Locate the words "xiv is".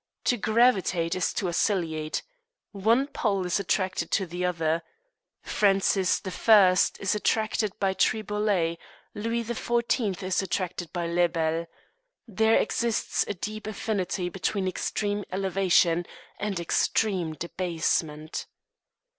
9.43-10.41